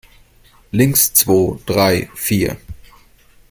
Links, 0.71 1.13
zwo, 1.13 1.59
drei, 1.67 2.09
vier! 2.15 2.57